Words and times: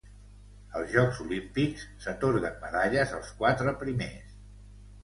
Als 0.79 0.95
Jocs 0.95 1.19
Olímpics 1.25 1.85
s'atorguen 2.07 2.59
medalles 2.65 3.17
als 3.21 3.31
quatre 3.45 3.79
primers. 3.85 4.39